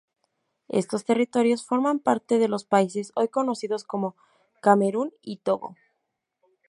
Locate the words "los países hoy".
2.47-3.27